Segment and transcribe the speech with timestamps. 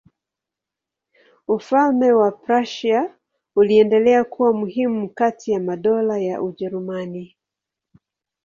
[1.47, 3.15] Ufalme wa Prussia
[3.55, 7.37] uliendelea kuwa muhimu kati ya madola ya Ujerumani.